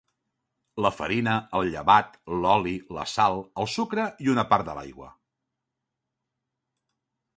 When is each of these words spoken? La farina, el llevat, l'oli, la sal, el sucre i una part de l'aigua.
La 0.85 0.89
farina, 0.99 1.35
el 1.59 1.67
llevat, 1.75 2.17
l'oli, 2.45 2.73
la 2.97 3.05
sal, 3.13 3.37
el 3.65 3.69
sucre 3.75 4.07
i 4.29 4.33
una 4.35 4.47
part 4.55 4.67
de 4.71 4.79
l'aigua. 4.79 5.11